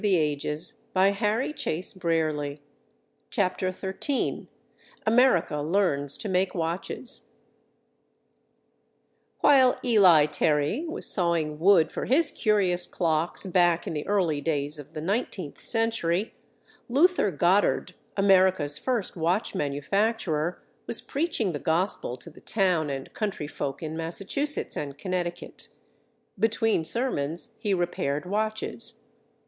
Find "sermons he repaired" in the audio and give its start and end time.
26.85-28.25